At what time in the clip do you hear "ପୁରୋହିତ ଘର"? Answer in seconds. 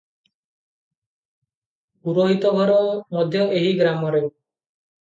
2.07-2.79